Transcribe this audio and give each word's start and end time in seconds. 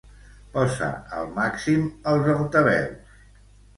Posa 0.53 0.87
al 1.19 1.29
màxim 1.37 1.85
els 2.13 2.33
altaveus. 2.39 3.15